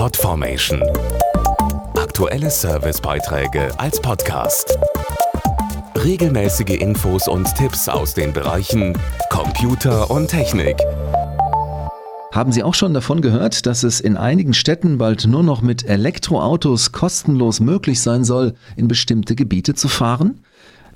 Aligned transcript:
Podformation. 0.00 0.82
Aktuelle 1.94 2.48
Servicebeiträge 2.48 3.68
als 3.78 4.00
Podcast. 4.00 4.78
Regelmäßige 5.94 6.80
Infos 6.80 7.28
und 7.28 7.54
Tipps 7.54 7.86
aus 7.86 8.14
den 8.14 8.32
Bereichen 8.32 8.98
Computer 9.28 10.10
und 10.10 10.28
Technik. 10.28 10.78
Haben 12.32 12.50
Sie 12.50 12.62
auch 12.62 12.72
schon 12.72 12.94
davon 12.94 13.20
gehört, 13.20 13.66
dass 13.66 13.82
es 13.82 14.00
in 14.00 14.16
einigen 14.16 14.54
Städten 14.54 14.96
bald 14.96 15.26
nur 15.26 15.42
noch 15.42 15.60
mit 15.60 15.86
Elektroautos 15.86 16.92
kostenlos 16.92 17.60
möglich 17.60 18.00
sein 18.00 18.24
soll, 18.24 18.54
in 18.76 18.88
bestimmte 18.88 19.34
Gebiete 19.34 19.74
zu 19.74 19.88
fahren? 19.88 20.42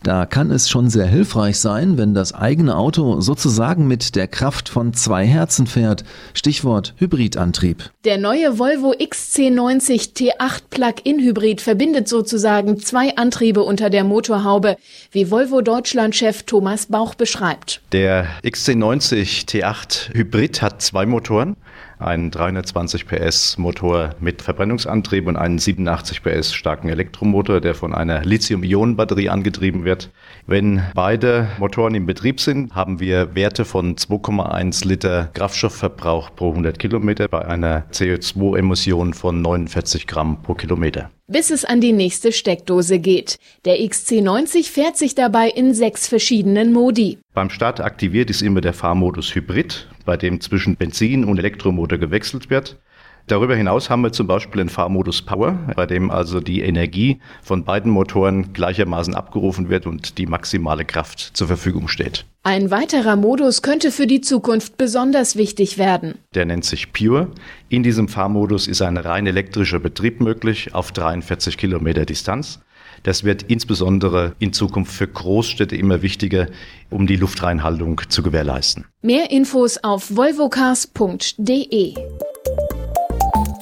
Da 0.05 0.27
kann 0.27 0.51
es 0.51 0.69
schon 0.69 0.91
sehr 0.91 1.07
hilfreich 1.07 1.59
sein, 1.59 1.97
wenn 1.97 2.13
das 2.13 2.35
eigene 2.35 2.77
Auto 2.77 3.23
sozusagen 3.23 3.87
mit 3.87 4.15
der 4.17 4.29
Kraft 4.29 4.69
von 4.69 4.93
zwei 4.93 5.25
Herzen 5.25 5.67
fährt. 5.67 6.05
Stichwort 6.35 6.93
Hybridantrieb. 6.99 7.91
Der 8.05 8.19
neue 8.19 8.59
Volvo 8.59 8.93
XC90 8.93 10.13
T8 10.13 10.65
Plug-in 10.69 11.21
Hybrid 11.21 11.63
verbindet 11.63 12.07
sozusagen 12.07 12.79
zwei 12.81 13.17
Antriebe 13.17 13.63
unter 13.63 13.89
der 13.89 14.05
Motorhaube, 14.05 14.77
wie 15.11 15.31
Volvo 15.31 15.63
Deutschland-Chef 15.63 16.43
Thomas 16.43 16.85
Bauch 16.85 17.15
beschreibt. 17.15 17.81
Der 17.93 18.27
XC90 18.43 19.47
T8 19.49 20.13
Hybrid 20.13 20.61
hat 20.61 20.83
zwei 20.83 21.07
Motoren 21.07 21.57
einen 22.05 22.31
320 22.31 23.07
PS 23.07 23.59
Motor 23.59 24.11
mit 24.21 24.43
Verbrennungsantrieb 24.43 25.27
und 25.27 25.37
einen 25.37 25.59
87 25.59 26.23
PS 26.23 26.55
starken 26.55 26.89
Elektromotor, 26.89 27.61
der 27.61 27.75
von 27.75 27.95
einer 27.95 28.25
Lithium-Ionen-Batterie 28.25 29.29
angetrieben 29.29 29.85
wird. 29.85 30.11
Wenn 30.47 30.83
beide 30.95 31.49
Motoren 31.59 31.95
im 31.95 32.07
Betrieb 32.07 32.41
sind, 32.41 32.75
haben 32.75 33.01
wir 33.01 33.35
Werte 33.35 33.65
von 33.65 33.97
2,1 33.97 34.87
Liter 34.87 35.31
Kraftstoffverbrauch 35.35 36.35
pro 36.37 36.51
100 36.51 36.79
Kilometer 36.79 37.29
bei 37.29 37.45
einer 37.45 37.85
CO2-Emission 37.93 39.15
von 39.15 39.43
49 39.43 40.07
Gramm 40.07 40.43
pro 40.43 40.55
Kilometer 40.55 41.11
bis 41.27 41.51
es 41.51 41.65
an 41.65 41.81
die 41.81 41.93
nächste 41.93 42.33
Steckdose 42.33 42.99
geht. 42.99 43.39
Der 43.65 43.79
XC90 43.79 44.71
fährt 44.71 44.97
sich 44.97 45.15
dabei 45.15 45.49
in 45.49 45.75
sechs 45.75 46.07
verschiedenen 46.07 46.73
Modi. 46.73 47.19
Beim 47.35 47.51
Start 47.51 47.81
aktiviert 47.81 48.31
ist 48.31 48.43
immer 48.43 48.61
der 48.61 48.73
Fahrmodus 48.73 49.35
Hybrid, 49.35 49.89
bei 50.05 50.17
dem 50.17 50.41
zwischen 50.41 50.77
Benzin 50.77 51.25
und 51.25 51.37
Elektromotor 51.37 51.99
gewechselt 51.99 52.49
wird. 52.49 52.79
Darüber 53.27 53.57
hinaus 53.57 53.91
haben 53.91 54.03
wir 54.03 54.13
zum 54.13 54.29
Beispiel 54.29 54.59
den 54.59 54.69
Fahrmodus 54.69 55.23
Power, 55.23 55.59
bei 55.75 55.85
dem 55.85 56.13
also 56.13 56.39
die 56.39 56.61
Energie 56.61 57.21
von 57.43 57.65
beiden 57.65 57.91
Motoren 57.91 58.53
gleichermaßen 58.53 59.17
abgerufen 59.17 59.69
wird 59.69 59.85
und 59.87 60.19
die 60.19 60.27
maximale 60.27 60.85
Kraft 60.85 61.31
zur 61.35 61.49
Verfügung 61.49 61.89
steht. 61.89 62.25
Ein 62.45 62.71
weiterer 62.71 63.17
Modus 63.17 63.63
könnte 63.63 63.91
für 63.91 64.07
die 64.07 64.21
Zukunft 64.21 64.77
besonders 64.77 65.35
wichtig 65.35 65.77
werden. 65.77 66.15
Der 66.35 66.45
nennt 66.45 66.65
sich 66.65 66.93
Pure. 66.93 67.33
In 67.69 67.83
diesem 67.83 68.07
Fahrmodus 68.07 68.69
ist 68.69 68.81
ein 68.81 68.97
rein 68.97 69.27
elektrischer 69.27 69.81
Betrieb 69.81 70.21
möglich 70.21 70.73
auf 70.73 70.93
43 70.93 71.57
Kilometer 71.57 72.05
Distanz. 72.05 72.61
Das 73.03 73.25
wird 73.25 73.43
insbesondere 73.45 74.35
in 74.39 74.53
Zukunft 74.53 74.93
für 74.93 75.09
Großstädte 75.09 75.77
immer 75.77 76.03
wichtiger, 76.03 76.47
um 76.91 77.07
die 77.07 77.17
Luftreinhaltung 77.17 78.01
zu 78.09 78.23
gewährleisten. 78.23 78.87
Mehr 79.03 79.31
Infos 79.31 79.79
auf 79.83 80.15
volvocars.de 80.17 81.95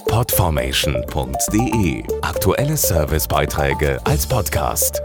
podformation.de 0.06 2.04
Aktuelle 2.20 2.76
Servicebeiträge 2.76 3.98
als 4.04 4.26
Podcast. 4.26 5.02